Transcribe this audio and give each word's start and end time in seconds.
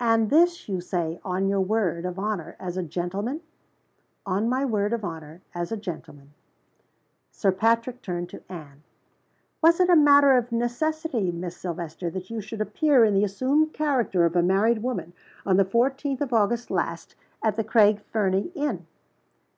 "And 0.00 0.30
this 0.30 0.70
you 0.70 0.80
say, 0.80 1.20
on 1.22 1.46
your 1.46 1.60
word 1.60 2.06
of 2.06 2.18
honor 2.18 2.56
as 2.58 2.78
a 2.78 2.82
gentleman?" 2.82 3.42
"On 4.24 4.48
my 4.48 4.64
word 4.64 4.94
of 4.94 5.04
honor 5.04 5.42
as 5.54 5.70
a 5.70 5.76
gentleman." 5.76 6.32
Sir 7.30 7.52
Patrick 7.52 8.00
turned 8.00 8.30
to 8.30 8.42
Anne. 8.50 8.82
"Was 9.62 9.78
it 9.78 9.90
a 9.90 9.96
matter 9.96 10.38
of 10.38 10.50
necessity, 10.50 11.30
Miss 11.30 11.58
Silvester, 11.58 12.08
that 12.08 12.30
you 12.30 12.40
should 12.40 12.62
appear 12.62 13.04
in 13.04 13.12
the 13.12 13.24
assumed 13.24 13.74
character 13.74 14.24
of 14.24 14.34
a 14.34 14.42
married 14.42 14.82
woman 14.82 15.12
on 15.44 15.58
the 15.58 15.66
fourteenth 15.66 16.22
of 16.22 16.32
August 16.32 16.70
last, 16.70 17.14
at 17.44 17.56
the 17.56 17.62
Craig 17.64 18.00
Fernie 18.00 18.48
inn?" 18.54 18.86